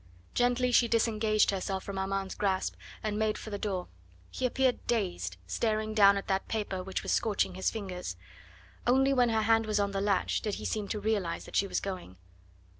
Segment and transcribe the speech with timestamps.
[0.33, 3.87] Gently she disengaged herself from Armand's grasp and made for the door.
[4.31, 8.15] He appeared dazed, staring down at that paper which was scorching his fingers.
[8.87, 11.67] Only when her hand was on the latch did he seem to realise that she
[11.67, 12.17] was going.